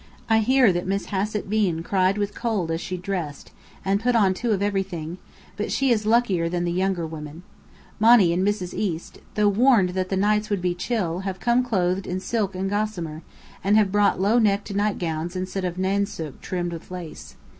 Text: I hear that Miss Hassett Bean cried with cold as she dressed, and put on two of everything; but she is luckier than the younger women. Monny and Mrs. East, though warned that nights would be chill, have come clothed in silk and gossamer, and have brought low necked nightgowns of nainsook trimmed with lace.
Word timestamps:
I 0.27 0.39
hear 0.39 0.73
that 0.73 0.87
Miss 0.87 1.05
Hassett 1.13 1.47
Bean 1.47 1.83
cried 1.83 2.17
with 2.17 2.33
cold 2.33 2.71
as 2.71 2.81
she 2.81 2.97
dressed, 2.97 3.51
and 3.85 3.99
put 4.01 4.15
on 4.15 4.33
two 4.33 4.49
of 4.51 4.63
everything; 4.63 5.19
but 5.57 5.71
she 5.71 5.91
is 5.91 6.07
luckier 6.07 6.49
than 6.49 6.63
the 6.63 6.71
younger 6.71 7.05
women. 7.05 7.43
Monny 7.99 8.33
and 8.33 8.43
Mrs. 8.43 8.73
East, 8.73 9.19
though 9.35 9.47
warned 9.47 9.89
that 9.89 10.09
nights 10.11 10.49
would 10.49 10.59
be 10.59 10.73
chill, 10.73 11.19
have 11.19 11.39
come 11.39 11.63
clothed 11.63 12.07
in 12.07 12.19
silk 12.19 12.55
and 12.55 12.67
gossamer, 12.67 13.21
and 13.63 13.77
have 13.77 13.91
brought 13.91 14.19
low 14.19 14.39
necked 14.39 14.73
nightgowns 14.73 15.35
of 15.35 15.77
nainsook 15.77 16.41
trimmed 16.41 16.73
with 16.73 16.89
lace. 16.89 17.35